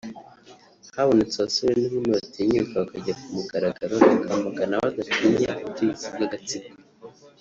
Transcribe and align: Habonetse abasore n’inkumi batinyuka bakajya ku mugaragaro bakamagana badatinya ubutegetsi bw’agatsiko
Habonetse 0.95 1.35
abasore 1.37 1.73
n’inkumi 1.77 2.09
batinyuka 2.17 2.73
bakajya 2.81 3.13
ku 3.19 3.27
mugaragaro 3.35 3.93
bakamagana 4.05 4.75
badatinya 4.83 5.51
ubutegetsi 5.65 6.05
bw’agatsiko 6.15 6.69